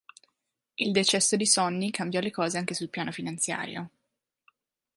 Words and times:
Il 0.79 0.91
decesso 0.91 1.35
di 1.35 1.45
Sonny 1.45 1.91
cambiò 1.91 2.19
le 2.21 2.31
cose 2.31 2.57
anche 2.57 2.73
sul 2.73 2.89
piano 2.89 3.11
finanziario. 3.11 3.89